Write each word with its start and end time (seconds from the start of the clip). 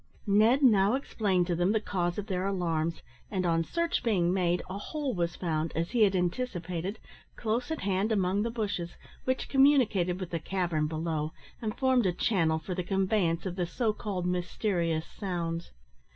Ned 0.25 0.63
now 0.63 0.95
explained 0.95 1.45
to 1.45 1.55
them 1.55 1.73
the 1.73 1.79
cause 1.79 2.17
of 2.17 2.25
their 2.25 2.47
alarms, 2.47 3.03
and 3.29 3.45
on 3.45 3.63
search 3.63 4.01
being 4.01 4.33
made, 4.33 4.63
a 4.67 4.79
hole 4.79 5.13
was 5.13 5.35
found, 5.35 5.71
as 5.75 5.91
he 5.91 6.01
had 6.01 6.15
anticipated, 6.15 6.97
close 7.35 7.69
at 7.69 7.81
hand 7.81 8.11
among 8.11 8.41
the 8.41 8.49
bushes, 8.49 8.95
which 9.25 9.47
communicated 9.47 10.19
with 10.19 10.31
the 10.31 10.39
cavern 10.39 10.87
below, 10.87 11.33
and 11.61 11.77
formed 11.77 12.07
a 12.07 12.13
channel 12.13 12.57
for 12.57 12.73
the 12.73 12.81
conveyance 12.81 13.45
of 13.45 13.55
the 13.55 13.67
so 13.67 13.93
called 13.93 14.25
mysterious 14.25 15.05
sounds. 15.05 15.69